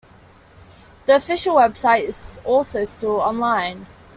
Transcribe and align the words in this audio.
The 1.05 1.13
official 1.17 1.57
website 1.57 2.07
is 2.07 2.41
also 2.43 2.85
still 2.85 3.17
online. 3.21 3.85